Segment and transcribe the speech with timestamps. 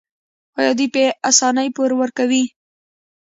[0.59, 2.43] آیا دوی په اسانۍ پور ورکوي؟